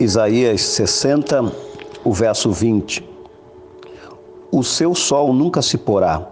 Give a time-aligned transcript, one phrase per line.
[0.00, 1.52] Isaías 60,
[2.04, 3.04] o verso 20.
[4.52, 6.24] O seu sol nunca se porá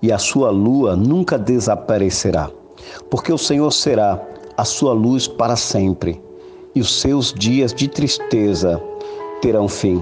[0.00, 2.48] e a sua lua nunca desaparecerá,
[3.10, 4.24] porque o Senhor será
[4.56, 6.22] a sua luz para sempre
[6.72, 8.80] e os seus dias de tristeza
[9.42, 10.00] terão fim.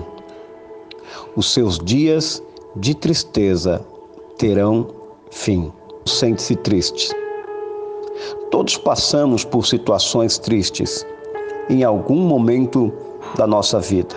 [1.35, 2.43] Os seus dias
[2.77, 3.81] de tristeza
[4.37, 4.87] terão
[5.31, 5.73] fim.
[6.05, 7.11] Sente-se triste.
[8.51, 11.07] Todos passamos por situações tristes
[11.69, 12.93] em algum momento
[13.37, 14.15] da nossa vida.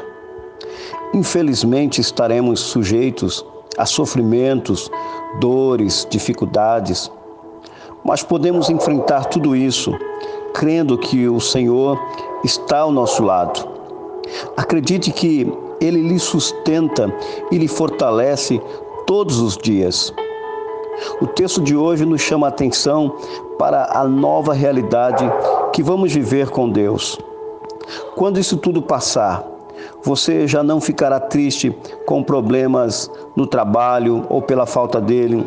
[1.14, 3.46] Infelizmente, estaremos sujeitos
[3.78, 4.90] a sofrimentos,
[5.40, 7.12] dores, dificuldades,
[8.04, 9.94] mas podemos enfrentar tudo isso
[10.54, 12.00] crendo que o Senhor
[12.44, 13.68] está ao nosso lado.
[14.56, 17.14] Acredite que Ele lhe sustenta
[17.52, 18.62] e lhe fortalece
[19.06, 20.14] todos os dias.
[21.20, 23.16] O texto de hoje nos chama a atenção
[23.58, 25.26] para a nova realidade
[25.74, 27.18] que vamos viver com Deus.
[28.16, 29.44] Quando isso tudo passar,
[30.04, 35.46] você já não ficará triste com problemas no trabalho ou pela falta dele,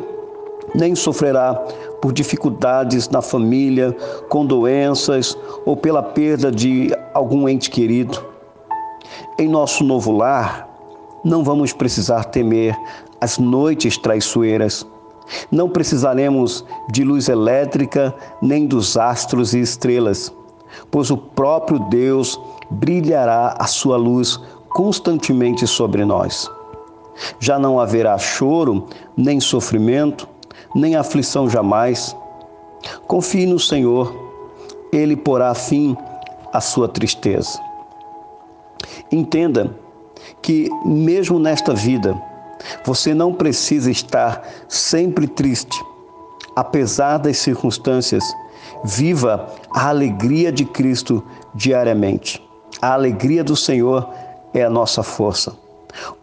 [0.74, 1.55] nem sofrerá
[2.00, 3.96] por dificuldades na família,
[4.28, 8.24] com doenças ou pela perda de algum ente querido.
[9.38, 10.68] Em nosso novo lar,
[11.24, 12.77] não vamos precisar temer
[13.20, 14.86] as noites traiçoeiras.
[15.50, 20.32] Não precisaremos de luz elétrica nem dos astros e estrelas
[20.91, 22.39] pois o próprio Deus
[22.70, 26.50] brilhará a sua luz constantemente sobre nós.
[27.39, 28.86] Já não haverá choro,
[29.17, 30.28] nem sofrimento,
[30.75, 32.17] nem aflição jamais.
[33.06, 34.12] Confie no Senhor,
[34.92, 35.97] Ele porá fim
[36.52, 37.58] à sua tristeza.
[39.11, 39.75] Entenda
[40.42, 42.20] que, mesmo nesta vida,
[42.84, 45.83] você não precisa estar sempre triste,
[46.56, 48.25] apesar das circunstâncias
[48.84, 52.42] Viva a alegria de Cristo diariamente.
[52.80, 54.08] A alegria do Senhor
[54.52, 55.56] é a nossa força.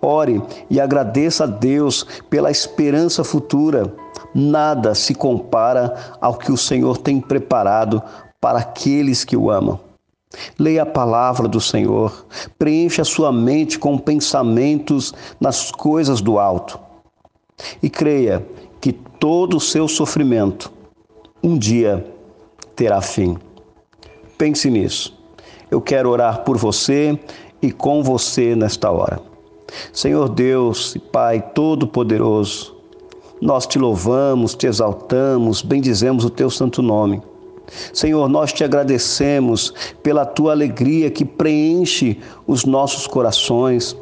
[0.01, 3.93] Ore e agradeça a Deus pela esperança futura.
[4.33, 8.01] Nada se compara ao que o Senhor tem preparado
[8.39, 9.79] para aqueles que o amam.
[10.57, 12.25] Leia a palavra do Senhor,
[12.57, 16.79] preencha sua mente com pensamentos nas coisas do alto.
[17.83, 18.45] E creia
[18.79, 20.71] que todo o seu sofrimento
[21.43, 22.05] um dia
[22.75, 23.37] terá fim.
[24.37, 25.17] Pense nisso.
[25.69, 27.17] Eu quero orar por você
[27.61, 29.21] e com você nesta hora.
[29.93, 32.75] Senhor Deus e Pai Todo-Poderoso,
[33.41, 37.21] nós te louvamos, te exaltamos, bendizemos o teu santo nome.
[37.93, 39.73] Senhor, nós te agradecemos
[40.03, 43.95] pela tua alegria que preenche os nossos corações,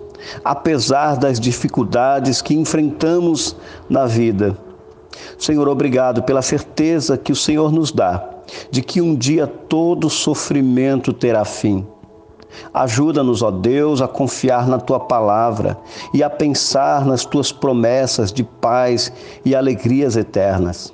[0.44, 3.56] apesar das dificuldades que enfrentamos
[3.88, 4.58] na vida.
[5.38, 8.39] Senhor, obrigado pela certeza que o Senhor nos dá
[8.70, 11.86] de que um dia todo sofrimento terá fim.
[12.74, 15.78] Ajuda-nos, ó Deus, a confiar na tua palavra
[16.14, 19.12] e a pensar nas tuas promessas de paz
[19.46, 20.94] e alegrias eternas.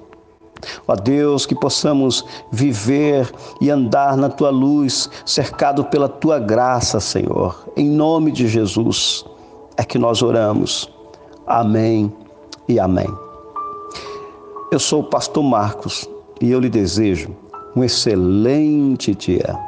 [0.88, 3.30] Ó Deus, que possamos viver
[3.62, 7.66] e andar na tua luz, cercado pela tua graça, Senhor.
[7.76, 9.26] Em nome de Jesus
[9.78, 10.90] é que nós oramos.
[11.46, 12.12] Amém
[12.68, 13.08] e amém.
[14.72, 16.10] Eu sou o pastor Marcos
[16.42, 17.36] e eu lhe desejo
[17.76, 19.60] um excelente dia.